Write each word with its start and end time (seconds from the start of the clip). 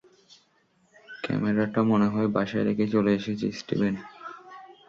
ক্যামেরাটা 1.23 1.81
মনেহয় 1.83 2.29
বাসায় 2.35 2.65
রেখে 2.65 2.85
চলে 2.87 3.11
এসেছি, 3.13 3.47
স্টিভেন। 3.51 3.93